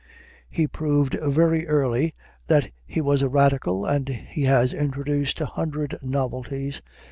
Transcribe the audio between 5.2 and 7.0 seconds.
a hundred novelties.